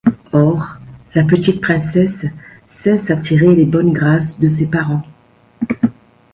[0.33, 0.79] Or,
[1.13, 2.25] la petite princesse
[2.69, 5.03] sait s'attirer les bonnes grâces de ses parents.